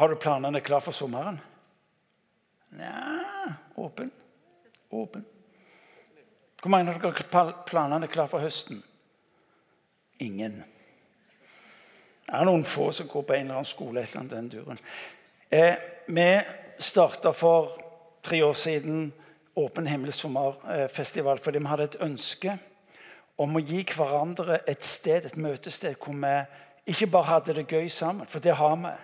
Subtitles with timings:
[0.00, 1.40] Har du planene klar for sommeren?
[2.68, 4.10] Nja Åpen.
[4.90, 5.24] Åpen.
[6.62, 8.78] Hvor mange av dere har planene klar for høsten?
[10.24, 10.54] Ingen.
[12.24, 14.00] Det er noen få som går på en eller annen skole.
[14.00, 14.80] et eller annet den duren.
[15.50, 15.76] Eh,
[16.06, 16.40] vi
[16.78, 17.76] starta for
[18.22, 19.12] tre år siden
[19.54, 22.56] Åpen himmel sommerfestival fordi vi hadde et ønske
[23.36, 26.34] om å gi hverandre et sted, et møtested hvor vi
[26.86, 28.96] ikke bare hadde det gøy sammen, for det har vi.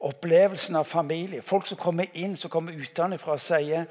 [0.00, 1.42] Opplevelsen av familie.
[1.42, 3.84] Folk som kommer inn, som kommer utenfra sier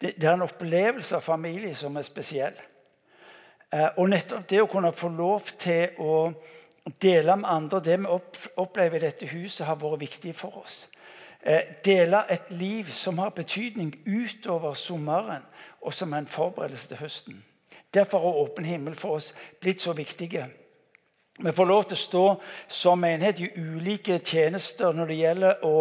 [0.00, 2.56] det, det er en opplevelse av familie som er spesiell.
[3.72, 6.16] Eh, og nettopp det å kunne få lov til å
[7.00, 8.18] dele med andre det vi
[8.60, 10.88] opplever i dette huset, har vært viktig for oss.
[11.40, 15.42] Eh, dele et liv som har betydning utover sommeren,
[15.80, 17.42] og som er en forberedelse til høsten.
[17.94, 20.46] Derfor har åpen himmel for oss blitt så viktige.
[21.38, 22.26] Vi får lov til å stå
[22.70, 25.78] som menighet i ulike tjenester når det gjelder å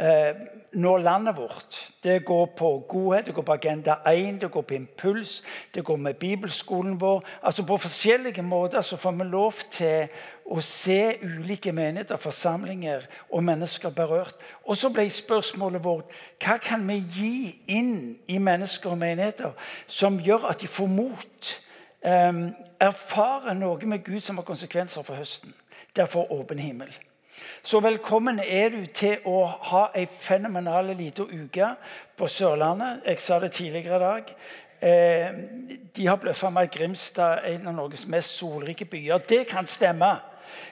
[0.00, 0.38] eh,
[0.80, 1.76] nå landet vårt.
[2.00, 5.42] Det går på godhet, det går på Agenda 1, det går på impuls,
[5.74, 7.20] det går med bibelskolen vår.
[7.42, 10.16] Altså På forskjellige måter så får vi lov til
[10.48, 14.40] å se ulike menigheter, forsamlinger og mennesker berørt.
[14.64, 17.36] Og så ble spørsmålet vårt hva kan vi gi
[17.68, 19.52] inn i mennesker og menigheter
[19.86, 21.56] som gjør at de får mot?
[22.06, 25.54] Um, erfare noe med Gud som har konsekvenser for høsten.
[25.96, 26.92] Derfor åpen himmel.
[27.62, 29.40] Så velkommen er du til å
[29.72, 31.72] ha ei fenomenal lita uke
[32.16, 33.00] på Sørlandet.
[33.06, 34.30] Jeg sa det tidligere i dag.
[34.80, 35.34] Eh,
[35.96, 39.24] de har bløffa meg Grimstad, en av Norges mest solrike byer.
[39.26, 40.12] Det kan stemme.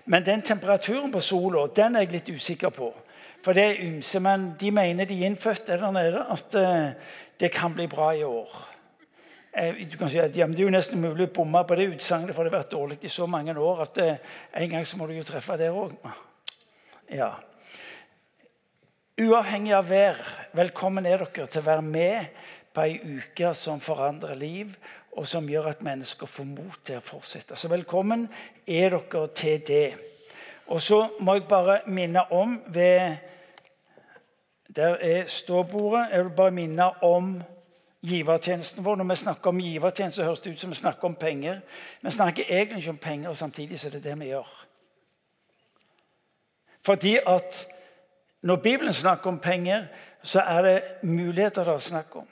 [0.05, 2.93] Men den temperaturen på sola den er jeg litt usikker på.
[3.43, 6.95] For det er ymse, men de mener de innfødte der nede at eh,
[7.41, 8.74] det kan bli bra i år.
[9.57, 11.93] Eh, du kan si at ja, Det er jo nesten mulig å bomme på det
[11.93, 14.17] utsagnet, for det har vært dårlig i så mange år at eh,
[14.59, 15.95] en gang så må du jo treffe der òg.
[17.15, 17.31] Ja.
[19.15, 20.19] Uavhengig av vær,
[20.59, 22.33] velkommen er dere til å være med
[22.75, 24.75] på ei uke som forandrer liv,
[25.15, 27.55] og som gjør at mennesker får mot til å fortsette.
[27.55, 28.27] Så velkommen
[28.67, 29.87] er dere til det.
[30.67, 33.31] Og så må jeg bare minne om ved
[34.75, 36.09] Der er ståbordet.
[36.11, 37.37] Jeg vil bare minne om
[38.05, 38.97] givertjenesten vår.
[38.97, 41.61] Når vi snakker om givertjeneste, høres det ut som vi snakker om penger.
[42.03, 44.53] Vi snakker egentlig ikke om penger, og samtidig så er det det vi gjør.
[46.85, 47.67] Fordi at
[48.43, 49.87] når Bibelen snakker om penger,
[50.23, 52.27] så er det muligheter det er snakk om.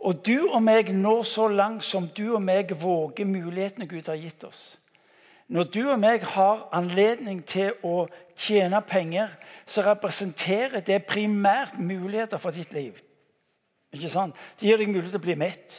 [0.00, 4.18] Og du og meg når så langt som du og meg våger mulighetene Gud har
[4.18, 4.78] gitt oss.
[5.48, 8.06] Når du og meg har anledning til å
[8.36, 9.28] tjene penger,
[9.66, 12.96] så representerer det primært muligheter for ditt liv.
[13.92, 14.36] Ikke sant?
[14.60, 15.78] Det gir deg mulighet til å bli mett.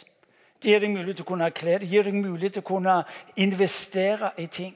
[0.62, 2.98] Det gir deg mulighet til å kunne kle Det gir deg mulighet til å kunne
[3.42, 4.76] investere i ting.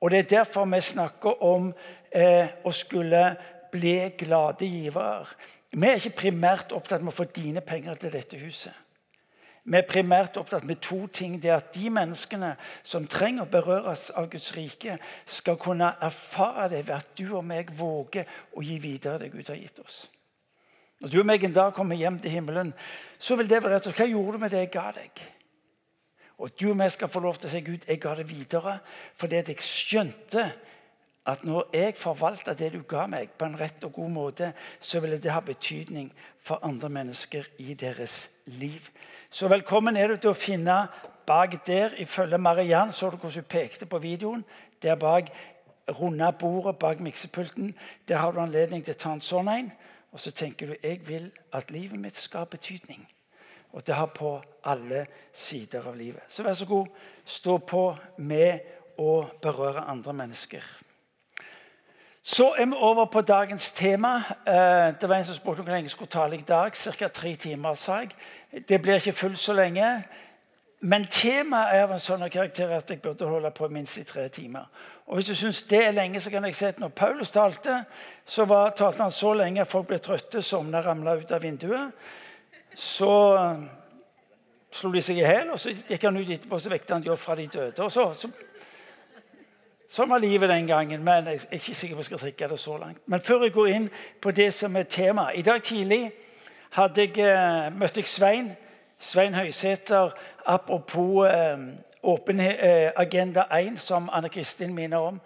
[0.00, 1.72] Og Det er derfor vi snakker om
[2.10, 3.24] eh, å skulle
[3.72, 5.26] bli glade givere.
[5.70, 8.72] Vi er ikke primært opptatt med å få dine penger til dette huset.
[9.64, 11.36] Vi er primært opptatt med to ting.
[11.42, 16.70] Det er at de menneskene som trenger å berøres av Guds rike, skal kunne erfare
[16.72, 18.24] det ved at du og meg våger
[18.56, 20.06] å gi videre det Gud har gitt oss.
[21.00, 22.74] Når du og meg en dag kommer hjem til himmelen,
[23.18, 25.22] så vil det være rett og slett Hva gjorde du med det jeg ga deg?
[26.40, 28.78] Og du og meg skal få lov til å si Gud, jeg ga det videre
[29.20, 30.44] fordi jeg skjønte
[31.30, 35.00] at når jeg forvalter det du ga meg, på en rett og god måte, så
[35.00, 36.08] ville det ha betydning
[36.40, 38.88] for andre mennesker i deres liv.
[39.30, 40.86] Så velkommen er du til å finne
[41.28, 44.44] bak der, ifølge Mariann, så du hvordan hun pekte på videoen.
[44.82, 45.28] Der bak
[46.00, 47.74] runde bordet bak miksepulten.
[48.08, 49.70] Der har du anledning til å ta en sånn en.
[50.12, 53.08] Og så tenker du jeg vil at livet mitt skal ha betydning.
[53.72, 56.22] Og det har på alle sider av livet.
[56.28, 56.86] Så vær så god,
[57.24, 58.60] stå på med
[58.98, 60.64] å berøre andre mennesker.
[62.22, 64.16] Så er vi over på dagens tema.
[64.46, 66.72] Eh, det var En som spurte hvor lenge jeg skulle tale i dag.
[66.72, 67.08] Ca.
[67.08, 68.10] tre timer, sa jeg.
[68.68, 70.04] Det blir ikke fullt så lenge.
[70.80, 74.28] Men temaet er av en sånn karakter at jeg burde holde på minst i tre
[74.28, 74.64] timer.
[75.10, 77.84] Og Hvis du syns det er lenge, så kan jeg si at når Paulus talte,
[78.24, 81.90] så var, talte han så lenge at folk ble trøtte, sovna, ramla ut av vinduet.
[82.78, 83.64] Så uh,
[84.70, 87.18] slo de seg i hjel, og så gikk han ut etterpå så vekte han Jobb
[87.18, 87.82] fra de døde.
[87.82, 88.30] og så, så
[89.90, 92.52] Sånn var livet den gangen, men jeg er ikke sikker på om jeg skal trikke
[92.52, 93.02] det så langt.
[93.10, 93.90] Men før jeg går inn
[94.22, 96.04] på det som er temaet I dag tidlig
[96.76, 98.52] jeg, uh, møtte jeg Svein.
[99.00, 100.14] Svein Høysæter
[100.46, 101.58] apropos eh,
[102.02, 105.20] åpen eh, Agenda 1, som Anne Kristin minner om.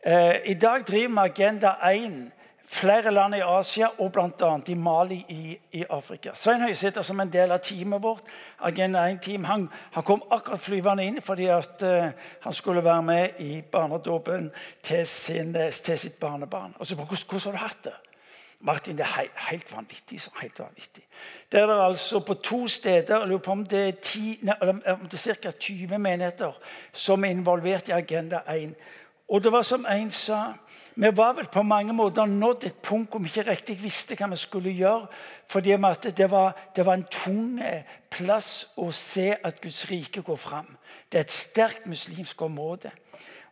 [0.00, 2.32] Eh, I dag driver vi Agenda 1
[2.66, 4.50] flere land i Asia og bl.a.
[4.68, 6.32] i Mali i, i Afrika.
[6.34, 8.30] Svein Høysæter som en del av teamet vårt,
[8.64, 12.08] Agenda 1-team, han, han, kom akkurat flyvende inn fordi at, uh,
[12.40, 14.50] han skulle være med i barnedåpen
[14.82, 16.74] til, til, sitt barnebarn.
[16.78, 17.96] Og så, hvordan, hvordan har du hatt det?
[18.64, 20.20] Martin, det er helt vanvittig.
[20.40, 21.02] Helt vanvittig.
[21.52, 24.54] Det er det altså på to steder jeg lurer på om det er, ti, nei,
[25.10, 25.50] det er ca.
[25.50, 26.52] 20 menigheter
[26.92, 28.72] som er involvert i Agenda 1.
[29.28, 30.52] Og det var som en sa
[30.96, 34.28] Vi var vel på mange måter nådd et punkt hvor vi ikke riktig visste hva
[34.30, 35.06] vi skulle gjøre.
[35.46, 35.70] fordi
[36.16, 37.60] det var, det var en tung
[38.10, 40.76] plass å se at Guds rike går fram.
[41.12, 42.90] Det er et sterkt muslimsk område.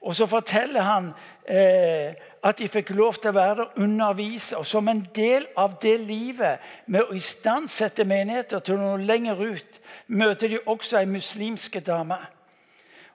[0.03, 1.13] Og så forteller han
[1.47, 4.59] eh, at de fikk lov til å være der, undervise.
[4.59, 9.81] Og som en del av det livet med å istandsette menigheter til noe lenger ut,
[10.09, 12.19] møter de også ei muslimske dame.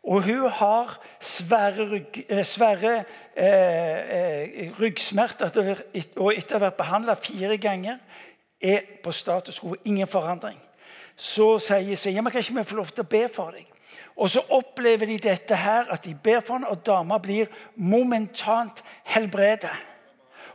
[0.08, 2.94] Og hun har svære, rygg, eh, svære
[3.36, 5.76] eh, eh, ryggsmerter
[6.16, 7.98] og etter å ha vært behandla fire ganger
[8.62, 9.76] er på status quo.
[9.84, 10.60] Ingen forandring.
[11.18, 13.68] Så sier hun ja, men kan ikke vi få lov til å be for deg.
[14.18, 18.84] Og så opplever de dette her, at de ber for henne, og dama blir momentant
[19.04, 19.74] helbredet.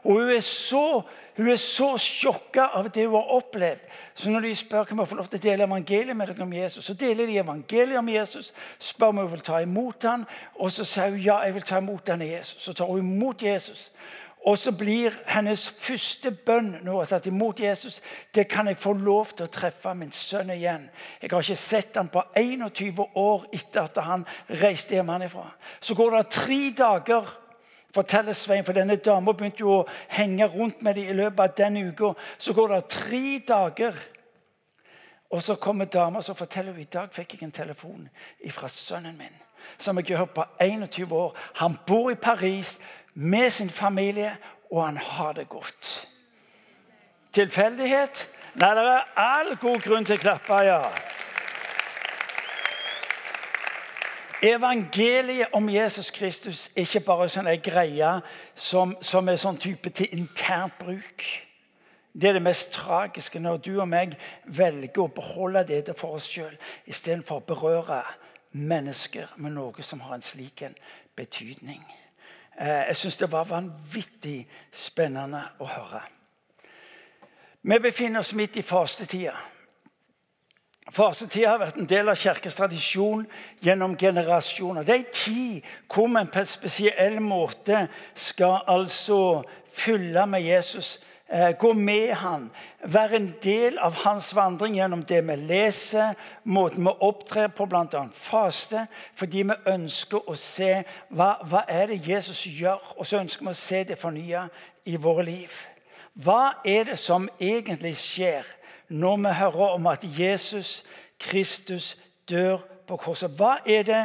[0.02, 1.02] Og hun er så
[1.36, 3.84] hun er så sjokka av det hun har opplevd.
[4.14, 6.52] Så når de spør om hun få lov til å dele evangeliet med dere om
[6.52, 8.50] Jesus, så deler de evangeliet om Jesus.
[8.78, 10.26] Spør om hun vil ta imot ham,
[10.60, 12.60] og så sier hun ja, jeg vil ta imot denne Jesus.
[12.66, 13.86] Så tar hun imot Jesus.
[14.42, 18.00] Og så blir hennes første bønn nå har tatt imot Jesus.
[18.34, 20.88] Det kan jeg få lov til å treffe min sønn igjen.
[21.22, 24.24] Jeg har ikke sett han på 21 år etter at han
[24.62, 25.46] reiste hjemmefra.
[25.78, 27.28] Så går det tre dager,
[27.94, 29.86] forteller Svein, for denne dama begynte jo å
[30.16, 32.10] henge rundt med dem i løpet av den uka.
[32.38, 34.02] Så går det tre dager,
[35.30, 38.10] og så kommer dama og forteller hun, i dag fikk jeg en telefon
[38.50, 39.38] fra sønnen min.
[39.78, 41.36] Som jeg har hørt på 21 år.
[41.62, 42.80] Han bor i Paris
[43.14, 44.36] med sin familie,
[44.70, 46.08] og han har det godt.
[47.32, 48.28] Tilfeldighet?
[48.54, 50.80] Nei, det er all god grunn til å klappe, ja.
[54.42, 58.10] Evangeliet om Jesus Kristus er ikke bare sånn en greie
[58.58, 61.24] som, som, er sånn type til internt bruk.
[62.12, 66.26] Det er det mest tragiske når du og meg velger å beholde dette for oss
[66.28, 66.58] sjøl
[66.90, 68.02] istedenfor å berøre
[68.52, 70.74] mennesker med noe som har en slik en
[71.16, 71.86] betydning.
[72.62, 76.02] Eh, jeg syns det var vanvittig spennende å høre.
[77.62, 79.34] Vi befinner oss midt i fastetida.
[80.92, 83.24] Fastetida har vært en del av kirkens tradisjon
[83.62, 84.86] gjennom generasjoner.
[84.86, 89.42] Det er en tid hvor vi på en spesiell måte skal altså
[89.72, 91.00] fylle med Jesus
[91.58, 92.50] gå med han,
[92.84, 98.02] Vær en del av hans vandring gjennom det vi leser, måten vi opptrer på, bl.a.
[98.12, 103.46] faste, fordi vi ønsker å se hva, hva er det Jesus gjør, og så ønsker
[103.46, 104.48] vi å se det fornya
[104.84, 105.54] i våre liv.
[106.12, 108.48] Hva er det som egentlig skjer
[108.92, 110.82] når vi hører om at Jesus
[111.22, 111.94] Kristus
[112.28, 113.32] dør på korset?
[113.38, 114.02] Hva er det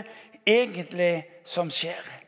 [0.47, 2.26] egentlig som skjer?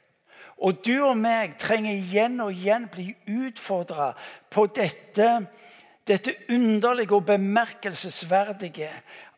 [0.60, 4.12] Og du og meg trenger igjen og igjen bli utfordra
[4.52, 5.30] på dette,
[6.08, 8.92] dette underlige og bemerkelsesverdige.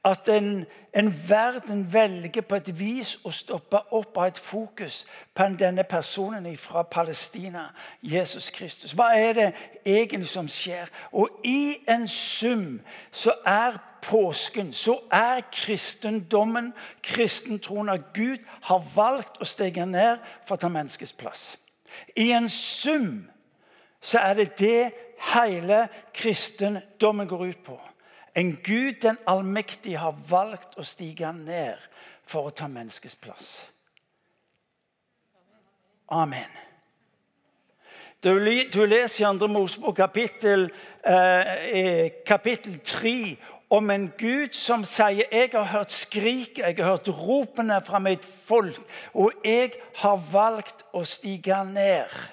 [0.06, 0.66] At en,
[0.98, 5.04] en, verden velger på et vis å stoppe opp av et fokus
[5.38, 7.68] på denne personen fra Palestina,
[8.02, 8.96] Jesus Kristus.
[8.98, 9.48] Hva er det
[9.86, 10.90] egentlig som skjer?
[11.14, 12.80] Og i en sum
[13.12, 20.56] så er påsken så er kristendommen, kristentroen, at Gud har valgt å stege ned for
[20.56, 21.44] å ta menneskets plass.
[22.16, 23.28] I en sum
[24.02, 24.92] så er det det
[25.34, 27.78] hele kristendommen går ut på.
[28.36, 31.78] En Gud den allmektige har valgt å stige ned
[32.24, 33.50] for å ta menneskets plass.
[36.12, 36.50] Amen.
[38.24, 38.36] Du,
[38.86, 39.48] leser i 2.
[39.48, 40.70] Mosebok kapittel,
[41.04, 43.38] eh, kapittel 3
[43.72, 48.26] om en Gud som sier 'Jeg har hørt skriket, jeg har hørt ropene fra mitt
[48.46, 52.30] folk', 'og jeg har valgt å stige ned'.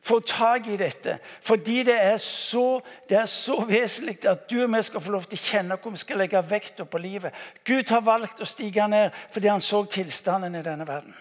[0.00, 2.80] Få tak i dette, fordi det er så,
[3.26, 6.18] så vesentlig at du og vi skal få lov til å kjenne hvor vi skal
[6.18, 7.32] legge vekta på livet.
[7.64, 11.14] Gud har valgt å stige ned fordi han så tilstanden i denne verden.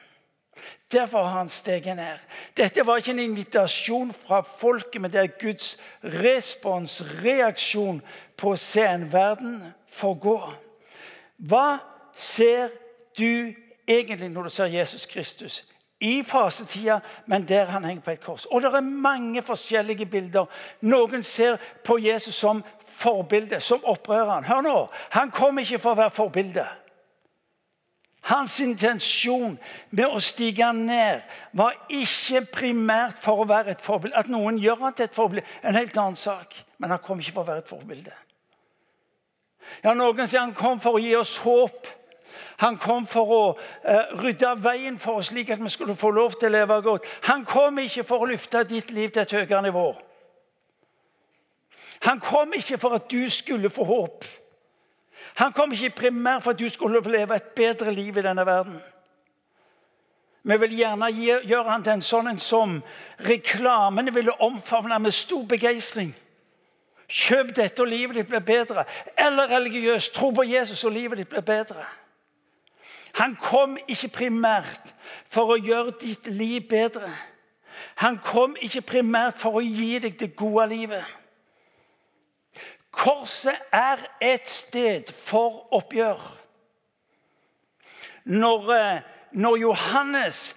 [0.91, 2.17] Derfor har han steget ned.
[2.58, 8.01] Dette var ikke en invitasjon fra folket, men det er Guds respons, reaksjon,
[8.38, 9.62] på å se en verden
[9.92, 10.39] forgå.
[11.38, 11.80] Hva
[12.15, 12.74] ser
[13.18, 13.54] du
[13.88, 15.63] egentlig når du ser Jesus Kristus?
[16.00, 18.46] I fasetida, men der han henger på et kors.
[18.51, 20.46] Og det er mange forskjellige bilder.
[20.82, 24.44] Noen ser på Jesus som forbilde, som opprøreren.
[24.44, 26.65] Hør nå, Han kom ikke for å være forbilde.
[28.25, 29.54] Hans intensjon
[29.94, 31.22] med å stige ned
[31.54, 34.18] var ikke primært for å være et forbilde.
[34.18, 36.56] At noen gjør han til et forbilde, en helt annen sak.
[36.82, 38.15] Men han kom ikke for å være et forbilde.
[39.84, 41.88] Ja, Noen sier han kom for å gi oss håp.
[42.63, 46.38] Han kom for å uh, rydde veien for oss, slik at vi skulle få lov
[46.39, 47.07] til å leve godt.
[47.27, 49.89] Han kom ikke for å løfte ditt liv til et høyere nivå.
[52.07, 54.25] Han kom ikke for at du skulle få håp.
[55.36, 58.77] Han kom ikke primært for at du skulle leve et bedre liv i denne verden.
[60.45, 62.75] Vi vil gjerne gjøre han til en sånn en som
[63.25, 66.13] reklamene ville omfavne med stor begeistring.
[67.08, 68.86] Kjøp dette, og livet ditt blir bedre.
[69.18, 70.14] Eller religiøst.
[70.16, 71.86] Tro på Jesus, og livet ditt blir bedre.
[73.16, 74.94] Han kom ikke primært
[75.32, 77.12] for å gjøre ditt liv bedre.
[77.96, 81.06] Han kom ikke primært for å gi deg det gode livet.
[82.96, 86.20] Korset er et sted for oppgjør.
[88.26, 90.56] Når, eh, når Johannes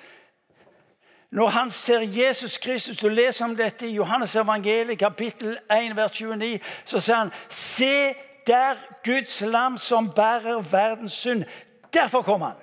[1.31, 6.13] når han ser Jesus Kristus, du leser om dette i Johannes evangeliet, kapittel 1, vers
[6.13, 8.15] 29, så sier han Se
[8.49, 11.45] der Guds lam som bærer verdens synd.
[11.93, 12.57] Derfor kom han.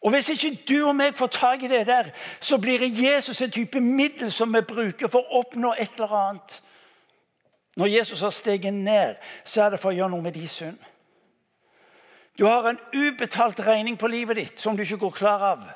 [0.00, 3.50] Og Hvis ikke du og meg får tak i det der, så blir Jesus en
[3.50, 6.62] type middel som vi bruker for å oppnå et eller annet.
[7.76, 10.78] Når Jesus har steget ned, så er det for å gjøre noe med de synd.
[12.38, 15.66] Du har en ubetalt regning på livet ditt som du ikke går klar av.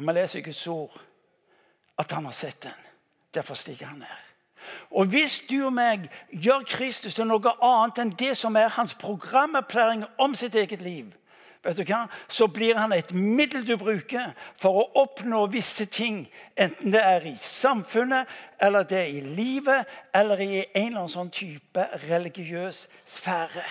[0.00, 1.00] Og Vi leser i Guds ord
[1.98, 2.86] at han har sett den.
[3.34, 4.20] Derfor stiger han ned.
[4.90, 8.94] Og Hvis du og meg gjør Kristus til noe annet enn det som er hans
[8.94, 11.10] programerklæring om sitt eget liv,
[11.64, 12.06] vet du hva?
[12.28, 16.22] så blir han et middel du bruker for å oppnå visse ting.
[16.56, 18.28] Enten det er i samfunnet,
[18.60, 23.66] eller det er i livet, eller i en eller annen sånn type religiøs sfære.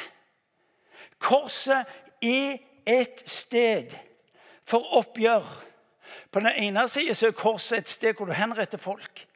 [1.17, 1.89] Korset
[2.21, 3.97] er et sted
[4.69, 5.68] for oppgjør.
[6.31, 9.27] På den ene siden er korset et sted hvor du henretter folk.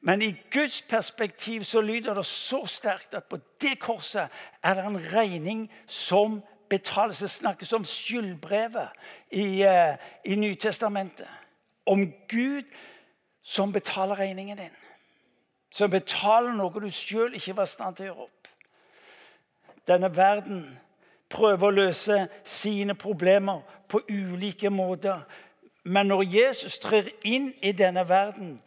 [0.00, 4.28] Men i Guds perspektiv så lyder det så sterkt at på det korset
[4.62, 7.18] er det en regning som betales.
[7.18, 8.88] Det snakkes om skyldbrevet
[9.30, 11.28] i, uh, i Nytestamentet.
[11.86, 12.62] Om Gud
[13.42, 14.76] som betaler regningen din.
[15.70, 18.48] Som betaler noe du sjøl ikke var i stand til å gjøre opp.
[19.88, 20.64] Denne verden
[21.32, 25.22] prøver å løse sine problemer på ulike måter.
[25.82, 28.62] Men når Jesus trer inn i denne verden,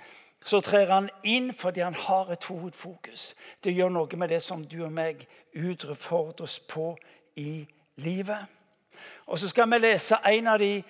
[0.46, 3.36] så trer han inn fordi han har et hovedfokus.
[3.64, 6.92] Det gjør noe med det som du og meg utfordres på
[7.36, 8.46] i livet.
[9.26, 10.84] Og så skal vi lese en av de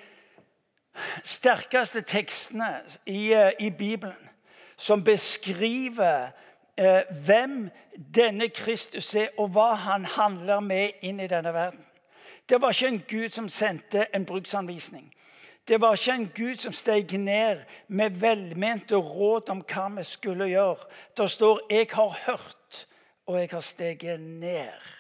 [1.24, 4.30] sterkeste tekstene i, eh, i Bibelen,
[4.78, 6.32] som beskriver
[6.78, 7.70] eh, hvem
[8.16, 11.86] denne Kristus er, og hva han handler med inn i denne verden.
[12.50, 15.14] Det var ikke en Gud som sendte en bruksanvisning.
[15.68, 20.46] Det var ikke en Gud som steg ned med velmente råd om hva vi skulle
[20.46, 20.86] gjøre.
[21.18, 22.88] Det står 'Jeg har hørt,
[23.26, 24.96] og jeg har steget ned'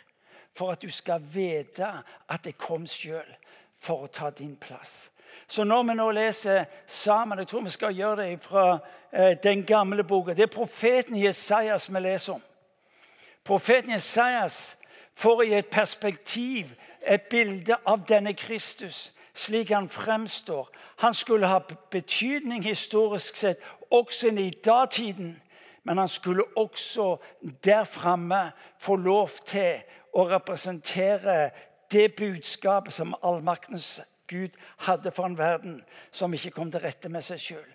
[0.53, 1.87] for at du skal vite
[2.29, 3.35] at jeg kom sjøl
[3.79, 5.11] for å ta din plass.
[5.47, 8.79] Så når vi nå leser sammen Jeg tror vi skal gjøre det fra
[9.13, 10.33] eh, den gamle boka.
[10.33, 12.41] Det er profeten Jesajas vi leser om.
[13.43, 14.77] Profeten Jesajas
[15.13, 16.65] får i et perspektiv
[17.07, 20.69] et bilde av denne Kristus slik han fremstår.
[21.03, 21.59] Han skulle ha
[21.91, 25.41] betydning historisk sett også i datiden.
[25.83, 27.17] Men han skulle også
[27.63, 31.49] der framme få lov til å representere
[31.91, 37.21] det budskapet som allmaktens Gud hadde for en verden som ikke kom til rette med
[37.21, 37.67] seg sjøl.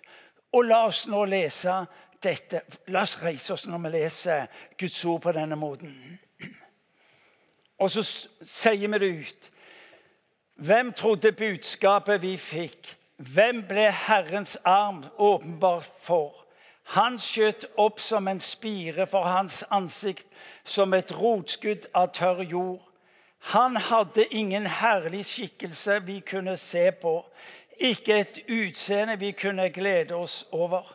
[0.51, 1.85] Og la oss nå lese
[2.23, 2.65] dette.
[2.91, 4.49] La oss reise oss når vi leser
[4.79, 5.95] Guds ord på denne måten.
[7.81, 9.50] Og så sier vi det ut.
[10.61, 12.97] Hvem trodde budskapet vi fikk?
[13.17, 16.35] Hvem ble Herrens arm åpenbart for?
[16.93, 20.27] Han skjøt opp som en spire for hans ansikt,
[20.63, 22.83] som et rotskudd av tørr jord.
[23.55, 27.15] Han hadde ingen herlig skikkelse vi kunne se på,
[27.79, 30.85] ikke et utseende vi kunne glede oss over.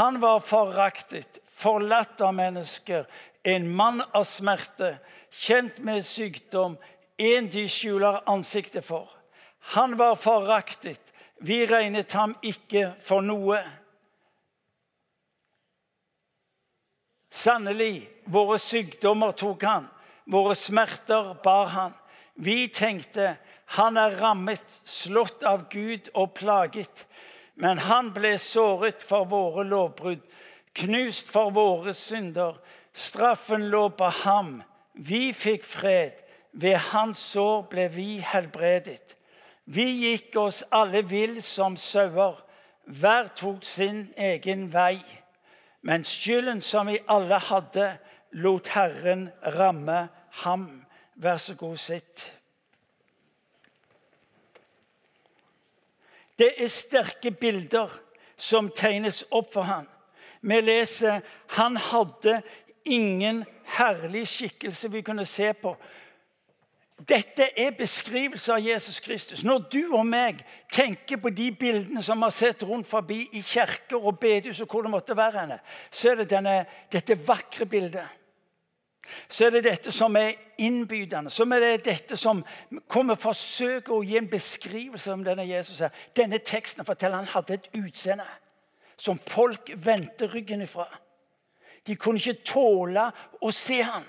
[0.00, 3.06] Han var foraktet, forlatt av mennesker,
[3.44, 4.96] en mann av smerte,
[5.30, 6.74] kjent med sykdom,
[7.16, 9.10] en de skjuler ansiktet for.
[9.76, 11.00] Han var foraktet.
[11.38, 13.58] Vi regnet ham ikke for noe.
[17.36, 19.88] Sannelig, våre sykdommer tok han,
[20.24, 21.96] våre smerter bar han.
[22.34, 23.34] Vi tenkte
[23.76, 27.04] han er rammet, slått av Gud og plaget.
[27.56, 30.22] Men han ble såret for våre lovbrudd,
[30.76, 32.56] knust for våre synder.
[32.92, 34.60] Straffen lå på ham.
[34.92, 36.22] Vi fikk fred.
[36.56, 39.16] Ved hans sår ble vi helbredet.
[39.68, 42.38] Vi gikk oss alle vill som sauer.
[42.86, 45.02] Hver tok sin egen vei.
[45.82, 47.90] Men skylden som vi alle hadde,
[48.32, 50.06] lot Herren ramme
[50.44, 50.66] ham.
[51.14, 52.24] Vær så god, sitt.
[56.38, 57.92] Det er sterke bilder
[58.36, 59.86] som tegnes opp for ham.
[60.40, 61.20] Vi leser
[61.56, 62.40] han hadde
[62.84, 63.44] ingen
[63.76, 65.74] herlig skikkelse vi kunne se på.
[66.96, 69.42] Dette er beskrivelse av Jesus Kristus.
[69.44, 70.38] Når du og meg
[70.72, 74.70] tenker på de bildene som vi har sett rundt forbi i kirker og bedehus, og
[74.72, 75.58] hvor det måtte være henne,
[75.90, 76.54] så er det denne,
[76.92, 78.06] dette vakre bildet.
[79.28, 81.30] Så er det dette som er innbydende.
[81.30, 82.40] Så er det dette som
[82.88, 85.78] kommer forsøker å gi en beskrivelse om denne Jesus.
[85.78, 85.94] her.
[86.16, 88.26] Denne teksten forteller han hadde et utseende
[88.96, 90.88] som folk vendte ryggen ifra.
[91.86, 93.10] De kunne ikke tåle
[93.40, 94.04] å se ham.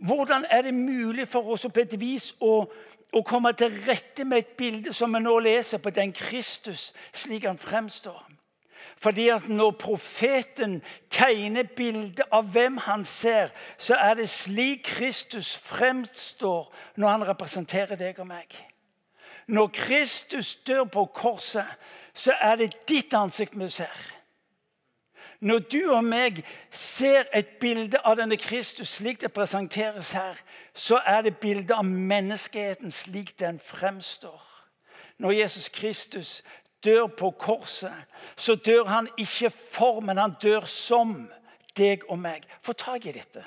[0.00, 2.64] Hvordan er det mulig for oss på et vis å,
[3.12, 7.44] å komme til rette med et bilde som vi nå leser på den Kristus slik
[7.44, 8.22] han fremstår?
[9.00, 15.56] Fordi at Når profeten tegner bildet av hvem han ser, så er det slik Kristus
[15.56, 18.56] fremstår når han representerer deg og meg.
[19.46, 21.66] Når Kristus dør på korset,
[22.14, 24.19] så er det ditt ansikt vi ser.
[25.40, 30.36] Når du og meg ser et bilde av denne Kristus slik det presenteres her,
[30.74, 34.42] så er det bildet av menneskeheten slik den fremstår.
[35.18, 36.42] Når Jesus Kristus
[36.84, 37.94] dør på korset,
[38.36, 41.30] så dør han ikke for, men han dør som
[41.76, 42.44] deg og meg.
[42.60, 43.44] Få tak i dette.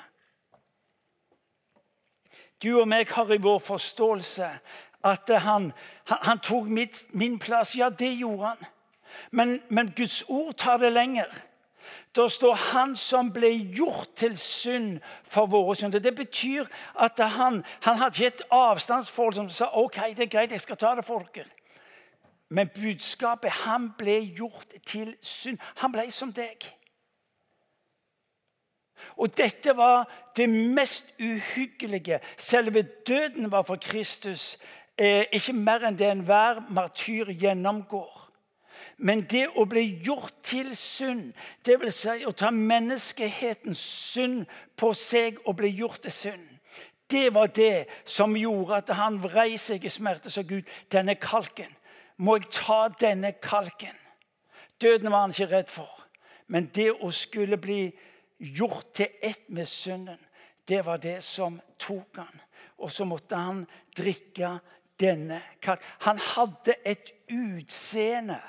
[2.62, 4.50] Du og meg har i vår forståelse
[5.04, 5.72] at han,
[6.08, 7.74] han, han tok mitt, min plass.
[7.76, 8.70] Ja, det gjorde han.
[9.30, 11.28] Men, men Guds ord tar det lenger.
[12.16, 15.98] Da står 'Han som ble gjort til synd for våre synder'.
[15.98, 16.64] Det betyr
[17.00, 20.76] at han, han hadde ikke et avstandsforhold som sa 'OK, det er greit, jeg skal
[20.76, 21.50] ta det for dere'.
[22.48, 25.58] Men budskapet Han ble gjort til synd.
[25.76, 26.74] Han ble som deg.
[29.16, 32.20] Og dette var det mest uhyggelige.
[32.36, 34.58] Selve døden var for Kristus
[34.98, 38.23] eh, ikke mer enn det enhver martyr gjennomgår.
[38.96, 41.32] Men det å bli gjort til synd,
[41.66, 42.00] dvs.
[42.04, 43.80] Si å ta menneskehetens
[44.12, 44.44] synd
[44.76, 46.50] på seg og bli gjort til synd,
[47.10, 51.70] det var det som gjorde at han vrei seg i smerte så Gud, denne kalken.
[52.16, 53.94] Må jeg ta denne kalken?
[54.80, 55.90] Døden var han ikke redd for.
[56.46, 57.88] Men det å skulle bli
[58.38, 60.18] gjort til ett med synden,
[60.68, 62.40] det var det som tok han.
[62.80, 63.64] Og så måtte han
[63.96, 64.58] drikke
[65.00, 65.86] denne kalken.
[66.06, 68.40] Han hadde et utseende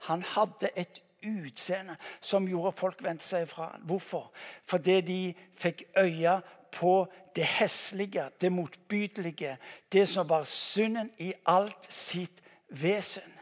[0.00, 3.74] han hadde et utseende som gjorde folk vendte seg fra.
[3.84, 4.30] Hvorfor?
[4.64, 5.20] Fordi de
[5.58, 6.40] fikk øye
[6.72, 9.58] på det heslige, det motbydelige,
[9.92, 13.36] det som var synden i alt sitt vesen.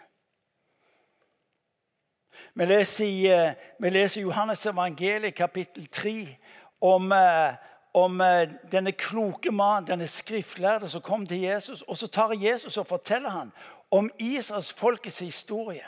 [2.55, 6.37] Vi leser i eh, vi Johannes evangeliet kapittel 3
[6.81, 7.55] om, eh,
[7.94, 11.83] om eh, denne kloke mannen, denne skriftlærde som kom til Jesus.
[11.83, 13.53] Og så tar Jesus og forteller han
[13.90, 15.85] om Israels folkets historie.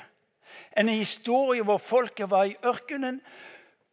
[0.77, 3.21] En historie hvor folket var i ørkenen,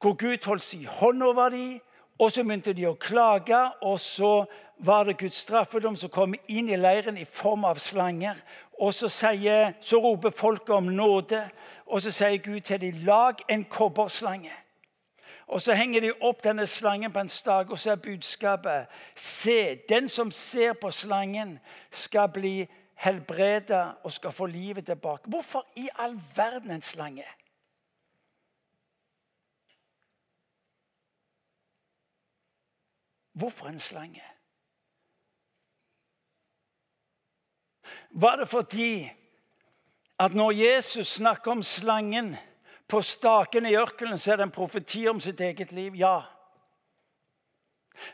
[0.02, 1.80] hvor Gud holdt sin hånd over dem.
[2.20, 4.46] Og så begynte de å klage, og så
[4.78, 8.40] var det Guds straffedom som kom inn i leiren i form av slanger.
[8.82, 11.44] Og så, sier, så roper folket om nåde,
[11.86, 14.54] og så sier Gud til dem lag en kobberslange.
[15.48, 19.80] Og Så henger de opp denne slangen på en stag, og så er budskapet Se,
[19.90, 21.60] den som ser på slangen,
[21.92, 25.30] skal bli helbrede og skal få livet tilbake.
[25.30, 27.26] Hvorfor i all verden en slange?
[33.34, 34.24] Hvorfor en slange?
[38.10, 39.12] Var det fordi
[40.20, 42.36] at når Jesus snakker om slangen
[42.88, 45.96] på staken i ørkenen, så er det en profeti om sitt eget liv?
[45.96, 46.22] Ja.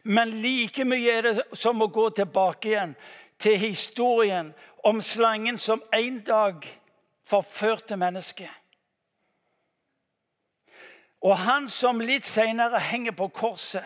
[0.03, 2.95] Men like mye er det som å gå tilbake igjen
[3.39, 6.81] til historien om slangen som en dag
[7.23, 8.49] forførte mennesket.
[11.23, 13.85] Og han som litt senere henger på korset,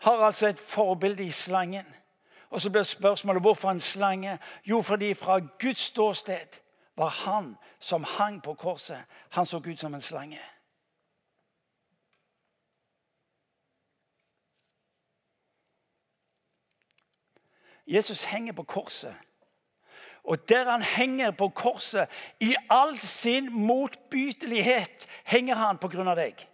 [0.00, 1.86] har altså et forbilde i slangen.
[2.50, 4.38] Og så blir spørsmålet hvorfor en slange?
[4.64, 6.60] Jo, fordi fra Guds ståsted
[6.96, 10.40] var han som hang på korset, han så ut som en slange.
[17.86, 19.16] Jesus henger på korset.
[20.24, 22.08] Og der han henger på korset,
[22.40, 26.46] i all sin motbydelighet, henger han på grunn av deg.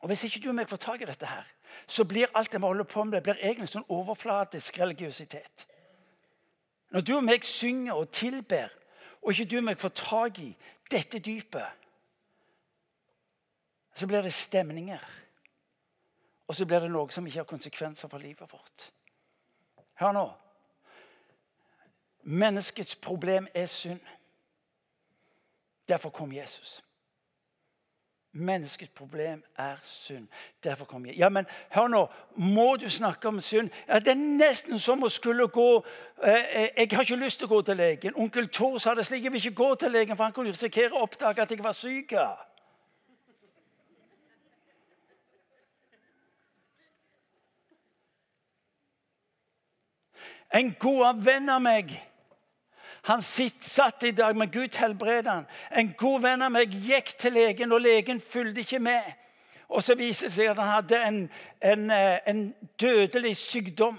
[0.00, 1.44] Og Hvis ikke du og meg får tak i dette, her,
[1.86, 5.66] så blir alt det vi holder på med, blir egentlig sånn overflatisk religiøsitet.
[6.90, 8.72] Når du og meg synger og tilber,
[9.22, 10.48] og ikke du og meg får tak i
[10.90, 11.86] dette dypet,
[13.94, 15.04] så blir det stemninger.
[16.48, 18.92] Og så blir det noe som ikke har konsekvenser for livet vårt.
[20.00, 20.28] Hør nå.
[22.22, 24.00] Menneskets problem er synd.
[25.88, 26.84] Derfor kom Jesus.
[28.32, 30.28] Menneskets problem er synd.
[30.64, 31.18] Derfor kom jeg.
[31.18, 32.06] Ja, men hør nå.
[32.36, 33.70] Må du snakke om synd?
[33.88, 35.84] Ja, Det er nesten som å skulle gå
[36.22, 38.14] eh, eh, Jeg har ikke lyst til å gå til legen.
[38.16, 39.24] Onkel Thor sa det slik.
[39.24, 41.72] Jeg vil ikke gå til legen, for han kunne risikere å oppdage at jeg var
[41.72, 42.12] syk.
[50.54, 51.92] En god venn av meg
[53.08, 55.46] han sitt, satt i dag med Gud helbreder han.
[55.70, 59.06] En god venn av meg gikk til legen, og legen fulgte ikke med.
[59.68, 61.20] Og Så viste det seg at han hadde en,
[61.62, 63.98] en, eh, en dødelig sykdom.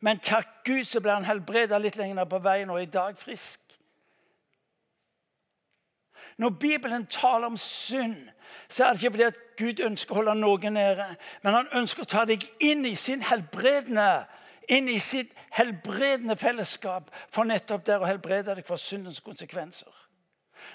[0.00, 3.60] Men takk Gud så ble han helbredet litt lenger på veien og i dag frisk.
[6.38, 8.16] Når Bibelen taler om synd,
[8.68, 11.06] så er det ikke fordi at Gud ønsker å holde noen nede,
[11.42, 14.24] men han ønsker å ta deg inn i sin helbredende
[14.70, 19.90] inn i sitt helbredende fellesskap for nettopp der å helbrede deg for syndens konsekvenser.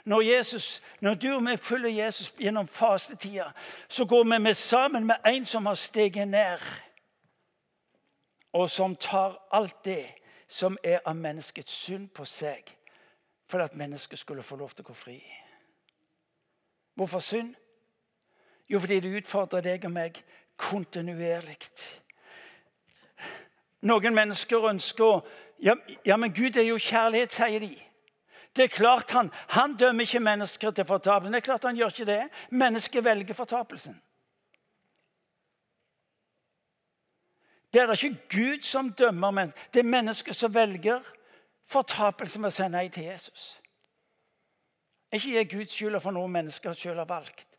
[0.06, 3.52] Når, Jesus, når du og vi følger Jesus gjennom fastetida,
[3.88, 6.62] så går vi med sammen med en som har steget ned,
[8.54, 10.06] og som tar alt det
[10.48, 12.70] som er av menneskets synd på seg,
[13.50, 15.20] for at mennesket skulle få lov til å gå fri.
[16.96, 17.54] Hvorfor synd?
[18.70, 20.22] Jo, fordi det utfordrer deg og meg
[20.58, 21.60] kontinuerlig.
[23.86, 25.18] Noen mennesker ønsker å
[25.64, 27.76] ja, ja, men Gud er jo kjærlighet, sier de.
[28.56, 31.34] Det er klart Han han dømmer ikke mennesker til fortapelsen.
[31.34, 32.24] Det er klart han gjør ikke det.
[32.50, 34.02] Mennesket velger fortapelsen.
[37.74, 41.02] Det er ikke Gud som dømmer, men det er mennesket som velger
[41.68, 43.48] fortapelse med å si nei til Jesus.
[45.12, 47.55] Ikke gi Guds skyld for noe mennesker selv har valgt.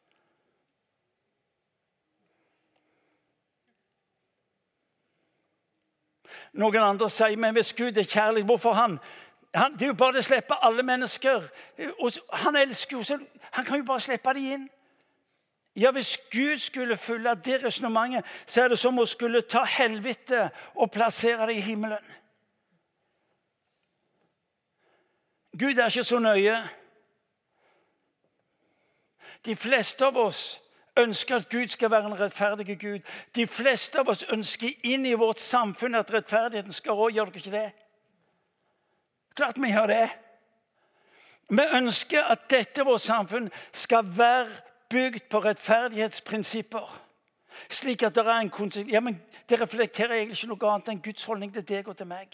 [6.56, 8.98] Noen andre sier men hvis Gud er kjærlig, hvorfor han?
[9.54, 11.44] han det er jo bare å slippe alle mennesker.
[12.00, 13.18] Og han elsker jo, så
[13.50, 14.66] han kan jo bare slippe dem inn.
[15.76, 20.48] Ja, Hvis Gud skulle følge det resonnementet, så er det som å skulle ta helvete
[20.74, 22.12] og plassere det i himmelen.
[25.58, 26.56] Gud er ikke så nøye.
[29.44, 30.62] De fleste av oss
[30.96, 33.00] ønsker at Gud skal være en rettferdig Gud.
[33.34, 37.08] De fleste av oss ønsker inn i vårt samfunn at rettferdigheten skal rå.
[37.08, 37.72] Gjør dere ikke det?
[39.36, 40.06] Klart vi gjør det.
[41.48, 44.48] Vi ønsker at dette vårt samfunn skal være
[44.90, 47.02] bygd på rettferdighetsprinsipper.
[47.68, 48.88] Slik at det er en.
[48.88, 52.08] Ja, men Det reflekterer egentlig ikke noe annet enn Guds holdning til deg og til
[52.10, 52.32] meg.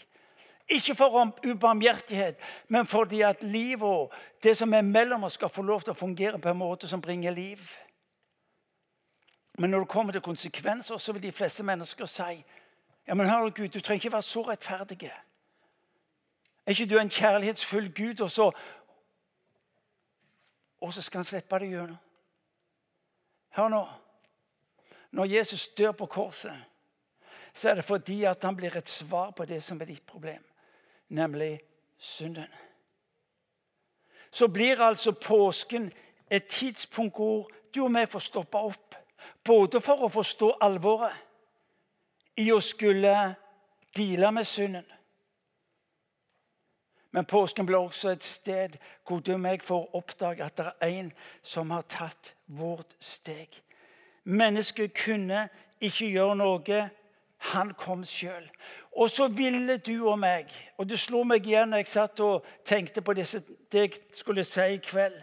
[0.69, 4.09] Ikke for ubarmhjertighet, men fordi at livet
[4.43, 7.01] det som er mellom oss, skal få lov til å fungere på en måte som
[7.01, 7.59] bringer liv.
[9.57, 12.45] Men når det kommer til konsekvenser, så vil de fleste mennesker si
[13.07, 15.11] ja, men hør Gud, du trenger ikke være så rettferdig.
[16.65, 18.51] Er ikke du en kjærlighetsfull Gud, og så,
[20.81, 21.97] og så skal han slippe deg gjennom?
[23.57, 23.83] Hør nå.
[25.11, 26.63] Når Jesus dør på korset,
[27.53, 30.43] så er det fordi at han blir et svar på det som er ditt problem,
[31.09, 31.59] nemlig
[31.97, 32.47] synden.
[34.31, 35.91] Så blir altså påsken
[36.29, 39.02] et tidspunkt hvor du og meg får stoppe opp
[39.45, 41.15] både for å forstå alvoret
[42.41, 43.13] i å skulle
[43.95, 44.85] deale med synden.
[47.13, 50.95] Men påsken blir også et sted hvor du og meg får oppdage at det er
[50.95, 51.11] en
[51.45, 53.53] som har tatt vårt steg.
[54.23, 55.45] Mennesket kunne
[55.83, 56.79] ikke gjøre noe.
[57.53, 58.47] Han kom sjøl.
[58.97, 62.45] Og så ville du og meg Og det slo meg igjen når jeg satt og
[62.65, 65.17] tenkte på disse, det jeg skulle si i kveld.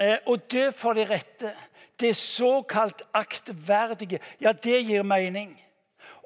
[0.00, 1.52] Eh, å dø for de rette
[2.00, 5.52] det såkalt aktverdige, ja, det gir mening.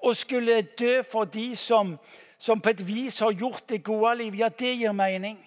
[0.05, 1.97] Å skulle dø for de som,
[2.39, 5.39] som på et vis har gjort det gode liv, ja, det gir mening.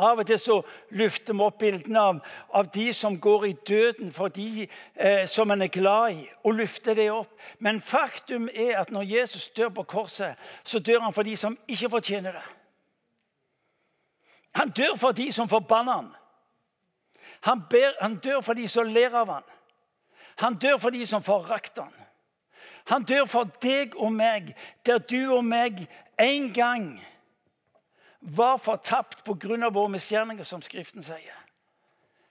[0.00, 0.54] Av og til så
[0.96, 2.20] løfter vi opp bildene av,
[2.56, 4.64] av, de som går i døden for de
[4.94, 7.34] eh, som en er glad i, og løfter det opp.
[7.58, 11.58] Men faktum er at når Jesus dør på korset, så dør han for de som
[11.68, 12.46] ikke fortjener det.
[14.56, 16.08] Han dør for de som forbanner ham.
[17.40, 19.46] Han, ber, han dør for de som ler av han.
[20.40, 21.96] Han dør for de som forakter han.
[22.90, 24.54] Han dør for deg og meg,
[24.86, 25.84] der du og meg
[26.20, 26.86] en gang
[28.20, 29.68] var fortapt pga.
[29.68, 31.36] våre misgjerninger, som Skriften sier.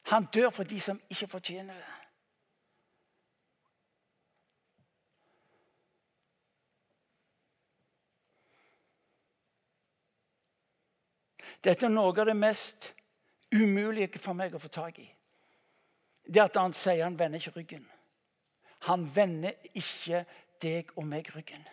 [0.09, 1.95] Han dør for de som ikke fortjener det.
[11.63, 12.93] Dette er noe av det mest
[13.53, 15.07] umulige for meg å få tak i.
[16.29, 17.85] Det at han sier han vender ikke ryggen.
[18.87, 20.23] Han vender ikke
[20.61, 21.65] deg og meg ryggen.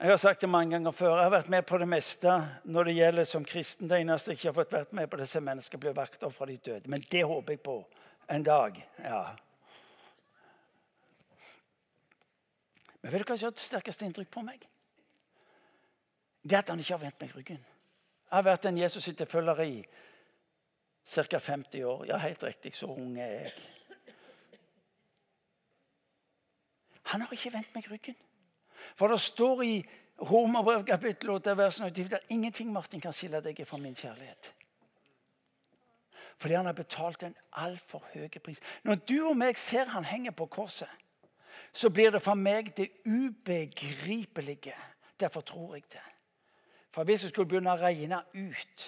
[0.00, 1.18] Jeg har sagt det mange ganger før.
[1.18, 3.88] Jeg har vært med på det meste når det gjelder som kristen.
[3.88, 6.34] Det eneste jeg ikke har fått vært med på, det er mennesker blir vakt opp
[6.34, 6.88] fra de døde.
[6.88, 7.76] Men det håper jeg på
[8.32, 8.80] en dag.
[9.04, 9.22] ja.
[13.02, 14.64] Men vet du hva som har det sterkeste inntrykk på meg?
[16.42, 17.60] Det at han ikke har vendt meg ryggen.
[18.30, 19.74] Jeg har vært en Jesus-etterfølger i
[21.10, 21.38] ca.
[21.38, 22.04] 50 år.
[22.06, 23.52] Ja, helt riktig, så ung er jeg.
[27.10, 28.14] Han har ikke vendt meg ryggen.
[28.94, 29.74] For det står i
[30.30, 34.52] Romerbrev kapittel 8 vers 90 det er ingenting Martin kan skille deg fra min kjærlighet.
[36.40, 38.60] Fordi han har betalt en altfor høy pris.
[38.84, 40.88] Når du og meg ser han henger på korset,
[41.72, 44.76] så blir det for meg det ubegripelige.
[45.20, 46.06] Derfor tror jeg det.
[46.90, 48.86] For hvis jeg skulle begynne å regne ut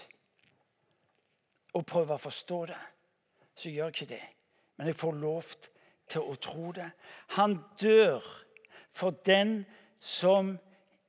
[1.74, 2.80] og prøve å forstå det,
[3.54, 4.24] så gjør jeg ikke det.
[4.76, 5.52] Men jeg får lov
[6.10, 6.90] til å tro det.
[7.38, 8.24] Han dør
[8.92, 9.62] for den
[10.00, 10.56] som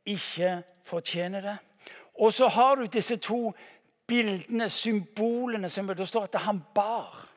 [0.05, 1.57] ikke fortjener det.
[2.21, 3.51] Og så har du disse to
[4.07, 7.29] bildene, symbolene, som det står at han bar.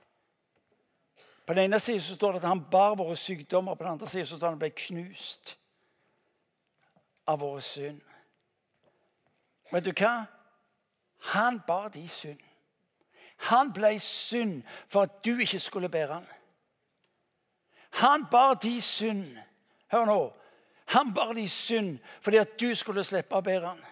[1.46, 4.26] På den ene siden står det at han bar våre sykdommer, på den andre siden
[4.26, 5.56] står det at han ble knust
[7.26, 8.00] av våre synd.
[9.72, 10.26] Vet du hva?
[11.32, 12.40] Han bar de synd.
[13.36, 16.26] Han ble synd for at du ikke skulle bære han.
[18.00, 19.26] Han bar de synd.
[19.92, 20.20] Hør nå.
[20.86, 23.82] Han bar de synd fordi at du skulle slippe å bære han.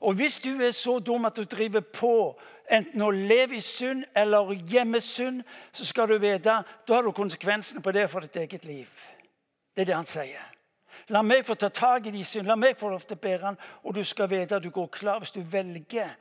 [0.00, 2.38] Og hvis du er så dum at du driver på
[2.70, 7.12] enten å leve i synd eller gjemme synd, så skal du vite da har du
[7.16, 8.90] konsekvensene på det for ditt eget liv.
[9.74, 10.55] Det er det han sier.
[11.14, 13.44] La meg få ta tak i de synd, la meg få lov til å bære
[13.44, 16.16] han, og du skal vite at du går klar hvis du velger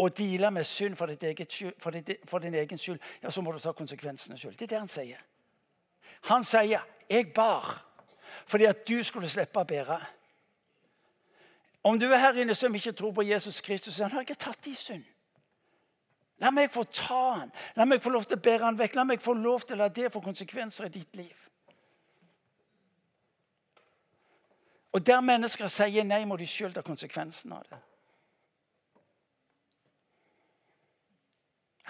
[0.00, 3.52] å deale med synd for, eget, for, ditt, for, din egen skyld, ja, så må
[3.52, 4.56] du ta konsekvensene sjøl.
[4.56, 5.20] Det er det han sier.
[6.32, 7.86] Han sier 'jeg bar'
[8.46, 10.00] fordi at du skulle slippe å bære.
[11.82, 14.66] Om du er her inne som ikke tror på Jesus Kristus, så har ikke tatt
[14.66, 15.04] i synd.
[16.40, 17.52] La meg få ta han.
[17.76, 18.94] La meg få lov til å bære han vekk.
[18.96, 21.49] La meg få lov til å la det få konsekvenser i ditt liv.
[24.92, 27.78] Og der mennesker sier nei, må de sjøl ta konsekvensen av det.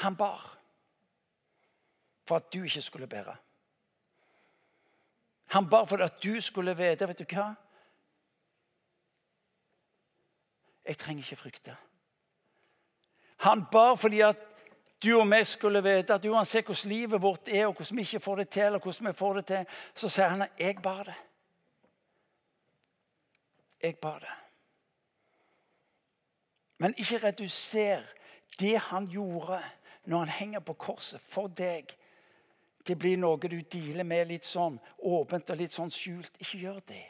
[0.01, 0.45] Han bar
[2.25, 3.37] for at du ikke skulle bære.
[5.51, 7.49] Han bar for at du skulle vite Vet du hva?
[10.87, 11.77] Jeg trenger ikke frykte.
[13.45, 14.39] Han bar fordi at
[15.03, 18.21] du og meg skulle vite at uansett hvordan livet vårt er, og hvordan vi ikke
[18.21, 21.03] får det til, eller hvordan vi får det til, så sier han at 'jeg bar
[21.03, 21.30] det'.
[23.83, 24.37] Jeg bar det.
[26.79, 28.03] Men ikke reduser
[28.59, 29.61] det han gjorde
[30.05, 31.91] når han henger på korset for deg,
[32.87, 36.33] det blir noe du dealer med litt sånn åpent og litt sånn skjult.
[36.41, 37.05] Ikke gjør det.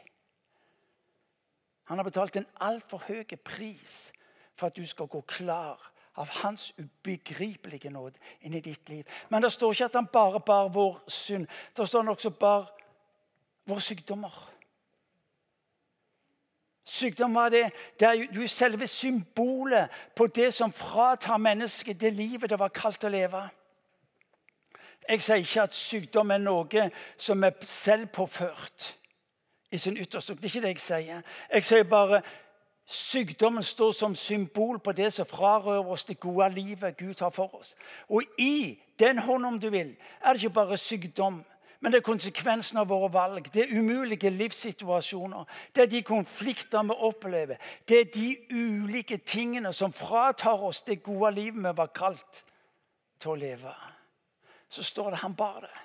[1.91, 4.11] Han har betalt en altfor høy pris
[4.59, 5.79] for at du skal gå klar
[6.21, 9.07] av hans ubegripelige nåde inn i ditt liv.
[9.29, 11.47] Men det står ikke at han bare bar vår synd.
[11.77, 12.69] Det står han også bar
[13.67, 14.35] våre sykdommer.
[16.85, 22.51] Sykdom var det, det er jo selve symbolet på det som fratar mennesket det livet
[22.51, 23.43] det var kalt å leve.
[25.09, 28.95] Jeg sier ikke at sykdom er noe som er selvpåført
[29.71, 30.35] i sin ytterste.
[30.35, 31.23] Det er ikke det jeg sier.
[31.53, 32.23] Jeg sier bare
[32.91, 37.55] sykdommen står som symbol på det som frarøver oss det gode livet Gud har for
[37.55, 37.75] oss.
[38.09, 41.45] Og i den hånd, om du vil, er det ikke bare sykdom.
[41.81, 43.47] Men det er konsekvensen av våre valg.
[43.53, 45.47] Det er umulige livssituasjoner.
[45.73, 47.57] Det er de konflikter vi opplever.
[47.89, 52.45] Det er de ulike tingene som fratar oss det gode livet vi var kalt
[53.21, 53.73] til å leve
[54.71, 55.79] så står det han bar det.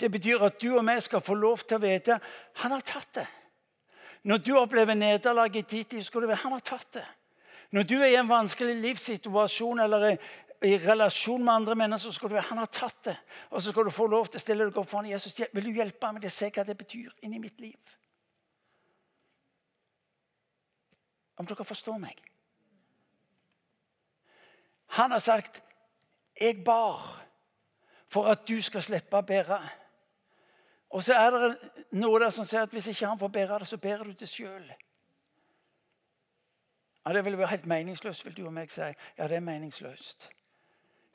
[0.00, 2.18] Det betyr at du og vi skal få lov til å vite
[2.62, 3.26] han har tatt det.
[4.22, 7.06] Når du opplever nederlag i ditt liv, skal du vite han har tatt det.
[7.70, 10.16] Når du er i en vanskelig livssituasjon eller
[10.62, 13.16] i, relasjon med andre mennesker, skal du være, han har tatt det.
[13.50, 15.36] Og så skal du få lov til å stille deg opp foran Jesus.
[15.54, 17.94] Vil du hjelpe meg til å se hva det betyr inni mitt liv?
[21.38, 22.18] Om dere forstår meg?
[24.98, 25.62] Han har sagt
[26.40, 27.28] 'Jeg bar'
[28.08, 29.60] for at du skal slippe å bære.
[30.90, 33.68] Og så er det noe der som sier at hvis ikke han får bære det,
[33.68, 34.72] så bærer du det sjøl.
[37.06, 38.80] Ja, det vil være helt meningsløst, vil du og meg si.
[39.18, 40.30] Ja, det er meningsløst.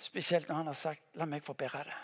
[0.03, 2.03] Spesielt når han har sagt 'la meg få bære det'.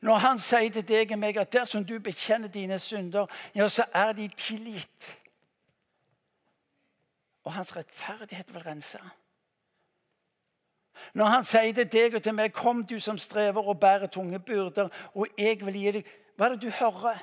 [0.00, 3.84] Når han sier til deg og meg at dersom du bekjenner dine synder, ja, så
[3.94, 5.18] er de tilgitt.
[7.44, 9.00] Og hans rettferdighet vil rense.
[11.14, 14.38] Når han sier til deg og til meg 'Kom, du som strever og bærer tunge
[14.38, 16.06] byrder, og jeg vil gi deg'
[16.36, 17.18] Hva er det du hører?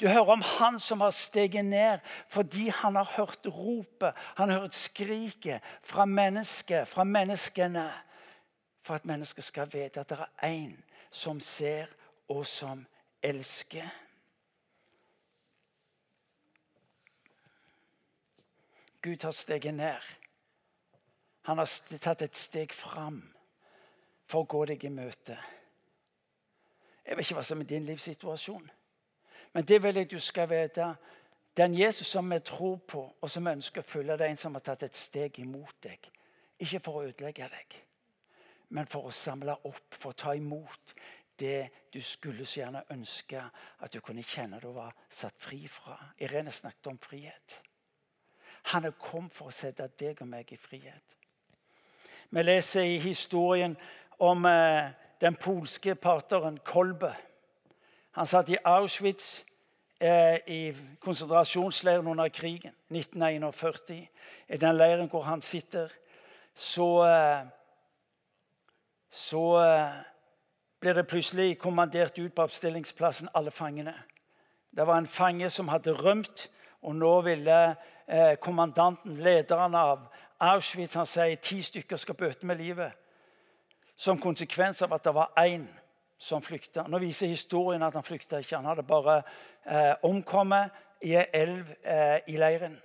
[0.00, 4.60] Du hører om han som har steget ned fordi han har hørt ropet, han har
[4.60, 7.90] hørt skriket fra mennesket, fra menneskene.
[8.82, 10.72] For at mennesket skal vite at det er én
[11.10, 11.86] som ser
[12.28, 12.86] og som
[13.22, 13.88] elsker.
[19.02, 20.00] Gud har steget ned.
[21.42, 23.22] Han har tatt et steg fram
[24.28, 25.36] for å gå deg i møte.
[27.06, 28.68] Jeg vet ikke hva som er din livssituasjon,
[29.52, 30.94] men det vil jeg du skal vite.
[31.56, 34.54] Den Jesus som vi tror på, og som ønsker å følge, det er en som
[34.54, 36.10] har tatt et steg imot deg.
[36.60, 37.78] Ikke for å ødelegge deg,
[38.76, 40.94] men for å samle opp, for å ta imot
[41.40, 43.40] det du skulle så gjerne ønske
[43.80, 45.96] at du kunne kjenne du var satt fri fra.
[46.20, 47.62] Irene snakket om frihet.
[48.62, 51.16] Han er kommet for å sette deg og meg i frihet.
[52.30, 53.74] Vi leser i historien
[54.22, 57.14] om eh, den polske pateren Kolbe.
[58.10, 59.44] Han satt i Auschwitz
[60.00, 64.08] eh, i konsentrasjonsleiren under krigen 1941.
[64.48, 65.88] I den leiren hvor han sitter,
[66.54, 67.46] så eh,
[69.10, 69.90] Så eh,
[70.80, 73.94] ble det plutselig kommandert ut på oppstillingsplassen alle fangene.
[74.70, 76.46] Det var en fange som hadde rømt,
[76.82, 77.56] og nå ville
[78.06, 80.06] eh, kommandanten, lederen av
[80.40, 82.92] Auschwitz, han sier ti stykker skal bøte med livet.
[83.96, 85.66] Som konsekvens av at det var én
[86.20, 86.84] som flykta.
[86.88, 88.56] Nå viser historien at han flykta ikke.
[88.56, 89.22] Han hadde bare
[89.66, 92.76] eh, omkommet i ei elv eh, i leiren.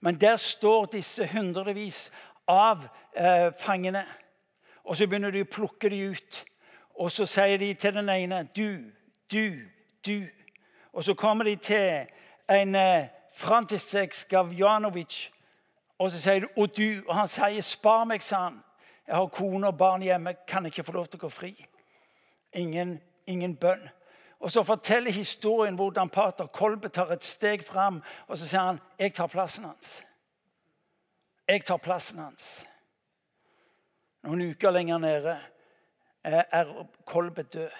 [0.00, 2.10] Men der står disse hundrevis
[2.48, 2.84] av
[3.16, 4.04] eh, fangene.
[4.84, 6.42] Og så begynner de å plukke dem ut.
[7.00, 8.84] Og så sier de til den ene du,
[9.32, 9.64] du,
[10.04, 10.28] du.
[10.92, 12.04] Og så kommer de til
[12.52, 15.30] en eh, Frantisek Skavjanovic.
[15.98, 17.08] Og så sier de 'og du'.
[17.08, 18.60] Og han sier 'spar meg', sa han.
[19.06, 20.34] 'Jeg har kone og barn hjemme.
[20.46, 21.77] Kan ikke få lov til å gå fri.'
[22.52, 23.88] Ingen, ingen bønn.
[24.40, 28.80] Og Så forteller historien hvordan pater Kolbe tar et steg fram og så sier han,
[28.98, 30.04] 'Jeg tar plassen hans'.
[31.48, 32.66] Jeg tar plassen hans.
[34.22, 35.40] Noen uker lenger nede
[36.24, 37.70] er Kolbe død.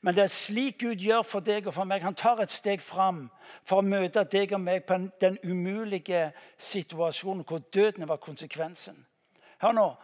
[0.00, 2.02] Men det er slik Gud gjør for deg og for meg.
[2.02, 3.30] Han tar et steg fram
[3.62, 9.06] for å møte deg og meg på den umulige situasjonen hvor døden var konsekvensen.
[9.60, 9.94] Hør nå.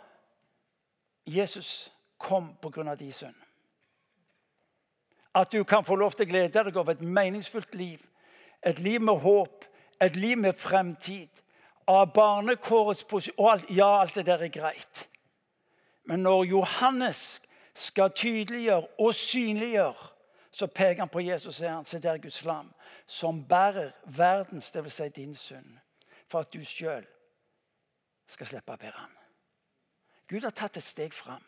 [1.26, 2.94] Jesus kom pga.
[2.94, 3.45] din sønn.
[5.36, 8.00] At du kan få lov til å glede deg over et meningsfullt liv.
[8.64, 9.64] Et liv med håp,
[10.00, 11.28] et liv med fremtid.
[11.86, 15.08] Av barnekårets posisjon Ja, alt det der er greit.
[16.04, 17.42] Men når Johannes
[17.74, 20.12] skal tydeliggjøre og synliggjøre,
[20.50, 22.70] så peker han på Jesus og sier der Guds lam,
[23.06, 24.94] som bærer verdens, dvs.
[24.94, 25.76] Si din synd,
[26.28, 27.04] for at du sjøl
[28.26, 29.18] skal slippe å bære den.
[30.26, 31.44] Gud har tatt et steg fram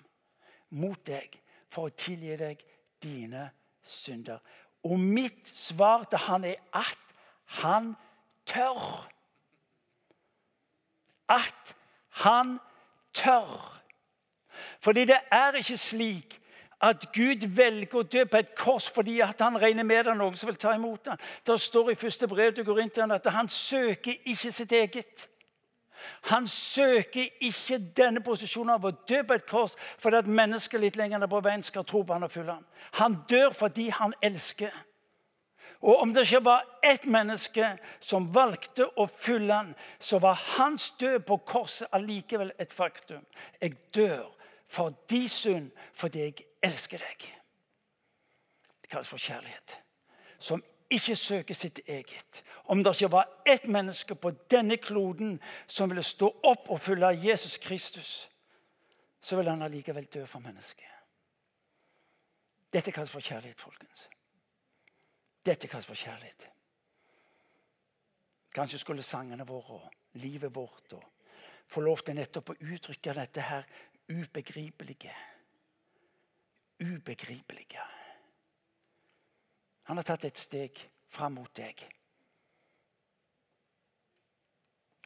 [0.77, 1.39] mot deg
[1.73, 2.61] for å tilgi deg
[3.03, 3.49] dine
[3.83, 4.39] synder.
[4.85, 6.99] Og mitt svar til han er at
[7.45, 7.95] han
[8.47, 9.09] tør.
[11.29, 11.77] At
[12.09, 12.59] han
[13.15, 13.81] tør.
[14.81, 16.41] Fordi det er ikke slik
[16.81, 20.37] at Gud velger å dø på et kors fordi han regner med det er noen
[20.39, 21.19] som vil ta imot ham.
[21.47, 25.27] Det står i første brev til ham, at han søker ikke sitt eget.
[26.31, 30.99] Han søker ikke denne posisjonen av å dø på et kors fordi at mennesker litt
[31.01, 32.67] lenger ned på veien skal tro på han og følge han.
[33.01, 34.75] Han dør fordi han elsker.
[35.81, 37.69] Og om det ikke var ett menneske
[38.03, 43.23] som valgte å følge han, så var hans død på korset allikevel et faktum.
[43.61, 44.27] Jeg dør
[44.67, 47.29] for din synd fordi jeg elsker deg.
[48.83, 49.79] Det kalles for kjærlighet.
[50.39, 52.43] Som ikke søke sitt eget.
[52.65, 57.13] Om det ikke var ett menneske på denne kloden som ville stå opp og følge
[57.29, 58.31] Jesus Kristus,
[59.21, 60.87] så ville han allikevel dø for mennesket.
[62.73, 64.09] Dette kalles for kjærlighet, folkens.
[65.45, 66.49] Dette kalles for kjærlighet.
[68.55, 71.05] Kanskje skulle sangene våre og livet vårt og
[71.69, 73.65] få lov til nettopp å uttrykke dette her
[74.09, 75.15] ubegripelige.
[76.81, 77.85] Ubegripelige.
[79.89, 81.81] Han har tatt et steg fram mot deg.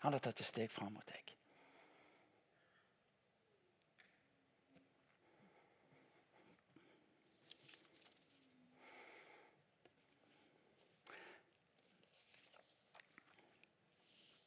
[0.03, 1.31] Han har tatt et steg fram mot deg.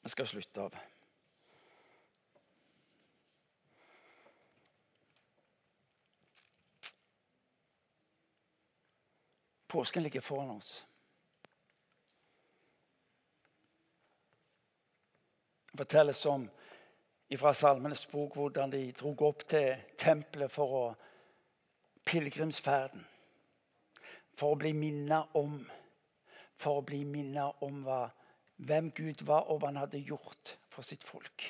[0.04, 0.76] Jeg skal slutte av.
[9.76, 10.86] Påsken ligger foran oss.
[15.72, 16.50] Det fortelles om
[17.38, 20.84] fra Salmenes bok hvordan de drog opp til tempelet for å
[22.08, 23.04] pilegrimsferden.
[24.40, 25.58] For å bli minnet om
[26.56, 28.06] for å bli minnet om hva,
[28.56, 31.50] hvem Gud var, og hva han hadde gjort for sitt folk.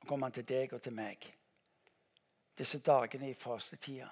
[0.00, 1.28] Så kommer han til deg og til meg
[2.56, 4.08] disse dagene i fastetida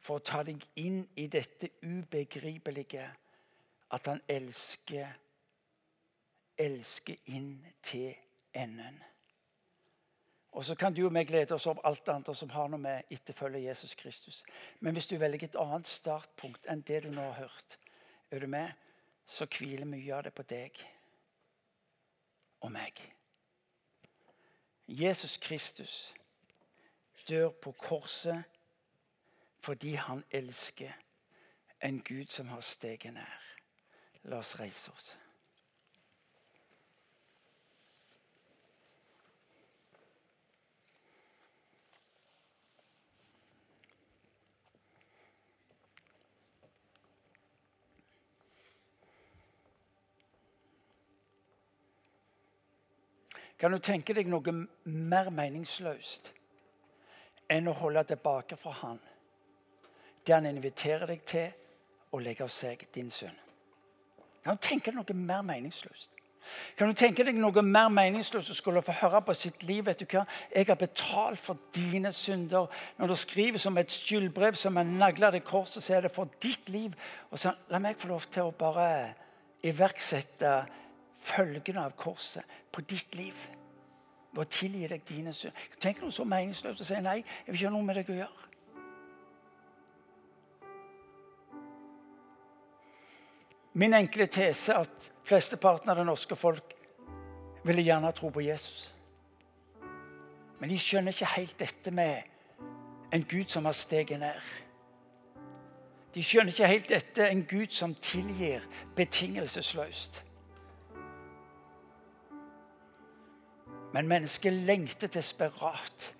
[0.00, 3.06] for å ta deg inn i dette ubegripelige
[3.96, 5.14] at han elsker
[6.58, 8.14] elsker inn til
[8.56, 9.02] enden.
[10.56, 13.10] Og så kan du og meg glede oss over alt andre som har noe med
[13.12, 14.44] etterfølge Jesus Kristus.
[14.80, 17.76] Men hvis du velger et annet startpunkt enn det du nå har hørt,
[18.30, 18.72] er du med,
[19.26, 20.80] så hviler mye av det på deg
[22.64, 23.02] og meg.
[24.88, 26.14] Jesus Kristus
[27.28, 28.55] dør på korset
[29.66, 30.92] fordi han elsker
[31.82, 33.42] en Gud som har steget nær.
[34.22, 35.16] La oss reise oss.
[53.58, 54.52] Kan du tenke deg noe
[54.84, 56.30] mer meningsløst
[57.50, 59.04] enn å holde tilbake fra Han?
[60.26, 61.50] Det han inviterer deg til
[62.12, 63.36] å legge av seg din synd.
[64.44, 66.16] Kan du tenke deg noe mer meningsløst?
[66.78, 69.84] Kan du tenke deg noe mer meningsløst å skulle få høre på sitt liv?
[69.86, 70.24] vet du hva?
[70.54, 72.70] Jeg har betalt for dine synder.
[72.98, 76.30] Når det skrives som et skyldbrev som er nagla til korset, så er det for
[76.42, 76.94] ditt liv.
[77.30, 79.14] Og så La meg få lov til å bare
[79.66, 80.52] iverksette
[81.26, 83.46] følgene av korset på ditt liv.
[84.32, 85.70] Ved å tilgi deg dine synder.
[85.80, 88.20] Tenk noe så meningsløst å si nei, jeg vil ikke ha noe med deg å
[88.20, 88.52] gjøre.
[93.76, 96.72] Min enkle tese at flesteparten av det norske folk
[97.66, 98.94] ville gjerne tro på Jesus.
[100.60, 102.22] Men de skjønner ikke helt dette med
[103.12, 104.40] en Gud som har steget ned.
[106.14, 108.64] De skjønner ikke helt dette en Gud som tilgir
[108.96, 110.22] betingelsesløst.
[113.92, 116.12] Men mennesket lengter desperat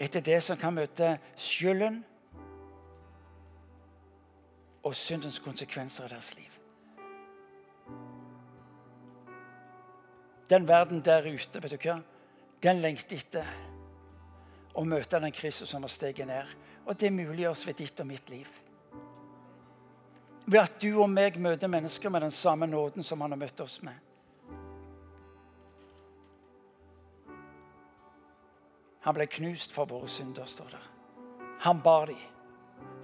[0.00, 2.00] etter det som kan møte skylden
[4.88, 6.47] og syndens konsekvenser i deres liv.
[10.48, 11.98] Den verden der ute, vet du hva?
[12.62, 13.50] den lengter etter
[14.78, 16.48] å møte den Kristus som har steget ned.
[16.88, 18.48] Og det muliggjøres ved ditt og mitt liv.
[20.48, 23.60] Ved at du og meg møter mennesker med den samme nåden som han har møtt
[23.60, 23.94] oss med.
[29.04, 30.80] Han ble knust for våre synder, står det.
[31.64, 32.16] Han bar de,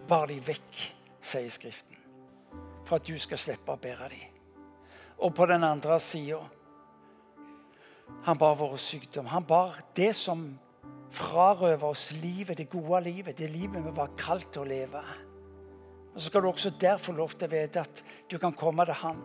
[0.08, 0.80] bar de vekk,
[1.24, 1.98] sier Skriften,
[2.84, 4.20] for at du skal slippe å bære de.
[5.24, 6.40] Og på den andre sida
[8.22, 9.26] Han bar våre sykdom.
[9.26, 10.46] Han bar det som
[11.14, 15.02] frarøver oss livet, det gode livet, det livet vi var kalt til å leve.
[16.14, 18.86] Og Så skal du også der få lov til å vite at du kan komme
[18.86, 19.20] til Han,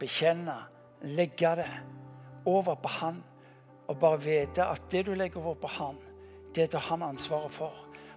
[0.00, 0.56] bekjenne,
[1.02, 1.70] legge det
[2.46, 3.22] over på Han
[3.88, 5.96] og bare vite at det du legger over på han,
[6.54, 7.74] det tar han ansvaret for.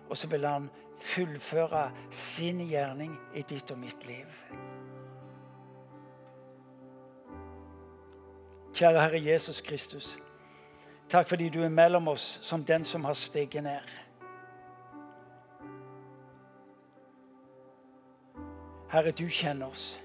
[0.10, 0.70] Og så vil han
[1.02, 4.28] fullføre sin gjerning i ditt og mitt liv.
[8.78, 10.20] Kjære Herre Jesus Kristus.
[11.10, 13.94] Takk fordi du er mellom oss som den som har steget ned.
[18.92, 20.02] Herre, du kjenner oss.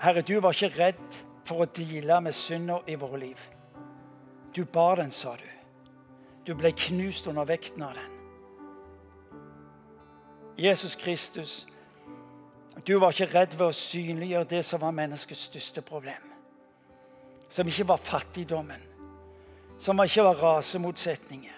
[0.00, 3.46] Herre, du var ikke redd for å deale med synda i våre liv.
[4.56, 5.46] Du bar den, sa du.
[6.46, 8.12] Du ble knust under vekten av den.
[10.58, 11.66] Jesus Kristus,
[12.84, 16.32] du var ikke redd ved å synliggjøre det som var menneskets største problem.
[17.48, 18.82] Som ikke var fattigdommen,
[19.78, 21.52] som ikke var rasemotsetninger.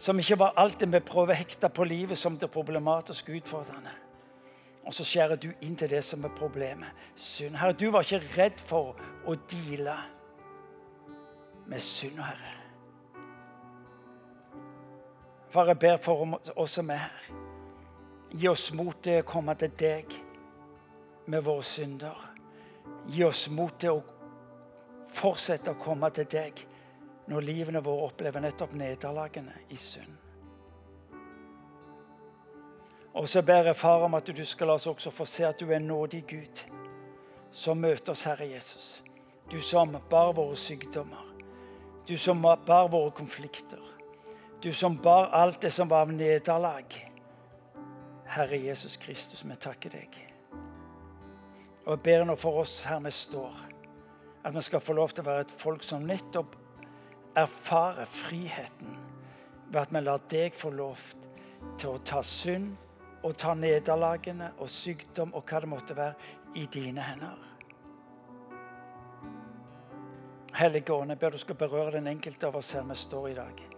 [0.00, 3.92] Som ikke var alt det vi prøver å hekte på livet som det problematiske utfordrende.
[4.86, 6.88] Og så skjærer du inn til det som er problemet.
[7.16, 7.58] Synd.
[7.60, 8.96] Herre, du var ikke redd for
[9.28, 9.98] å deale
[11.68, 12.56] med synd, Herre.
[15.50, 17.49] Far, jeg ber for oss som er her.
[18.30, 20.12] Gi oss mot til å komme til deg
[21.30, 22.16] med våre synder.
[23.10, 24.02] Gi oss mot til å
[25.10, 26.62] fortsette å komme til deg
[27.30, 30.16] når livene våre opplever nettopp nederlagene i synd.
[33.18, 35.58] Og så ber jeg far om at du skal la oss også få se at
[35.58, 36.62] du er nådig Gud
[37.50, 39.00] som møter oss, Herre Jesus.
[39.50, 41.26] Du som bar våre sykdommer.
[42.06, 43.82] Du som bar våre konflikter.
[44.62, 47.09] Du som bar alt det som var av nederlag.
[48.30, 50.16] Herre Jesus Kristus, vi takker deg.
[51.86, 53.56] Og jeg ber nå for oss her vi står,
[54.46, 56.54] at vi skal få lov til å være et folk som nettopp
[57.40, 58.94] erfarer friheten
[59.70, 61.02] ved at vi lar deg få lov
[61.78, 62.70] til å ta synd
[63.26, 66.14] og ta nederlagene og sykdom og hva det måtte være,
[66.54, 67.42] i dine hender.
[70.58, 73.36] Hellige Ånd, jeg ber du skal berøre den enkelte av oss her vi står i
[73.36, 73.69] dag.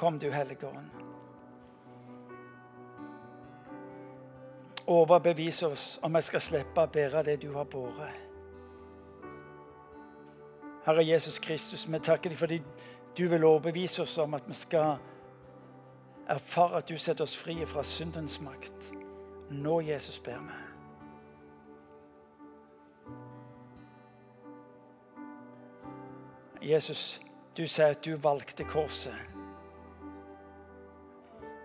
[0.00, 0.90] Kom du, Hellige Ånd.
[4.86, 8.14] Overbevis oss om jeg skal slippe å bære det du har båret.
[10.86, 12.62] Herre Jesus Kristus, vi takker deg fordi
[13.18, 14.96] du vil overbevise oss om at vi skal
[16.32, 18.88] erfare at du setter oss fri fra syndens makt.
[19.50, 20.56] Nå, Jesus, ber vi.
[26.72, 27.20] Jesus,
[27.52, 29.29] du sier at du valgte korset.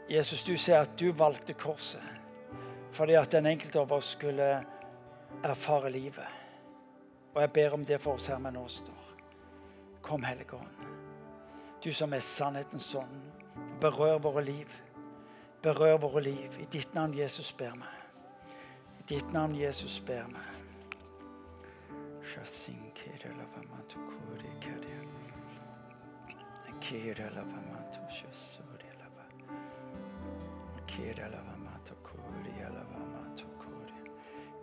[0.09, 2.13] Jesus, du sier at du valgte korset
[2.95, 4.45] fordi at den enkelte av oss skulle
[5.43, 6.27] erfare livet.
[7.33, 9.09] Og jeg ber om det for oss her vi nå står.
[10.01, 10.85] Kom, Hellige Ånd.
[11.83, 13.19] Du som er sannhetens ånd.
[13.81, 14.71] Berør våre liv.
[15.61, 16.55] Berør våre liv.
[16.61, 17.91] I ditt navn, Jesus, ber vi.
[18.99, 20.45] I ditt navn, Jesus, ber vi.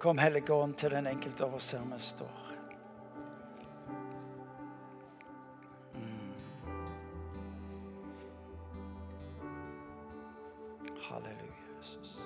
[0.02, 2.48] Kom, Hellige Ånd, til den enkelte av oss her vi står.
[5.94, 6.32] Mm.
[11.06, 12.21] Halleluja, Jesus.